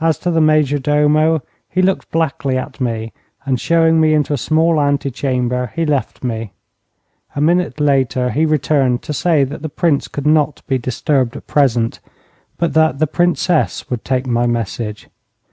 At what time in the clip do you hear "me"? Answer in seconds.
2.80-3.12, 4.00-4.14, 6.22-6.52